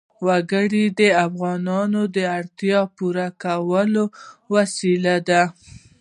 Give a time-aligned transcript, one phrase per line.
[0.25, 4.03] وګړي د افغانانو د اړتیاوو د پوره کولو
[4.53, 5.43] وسیله ده.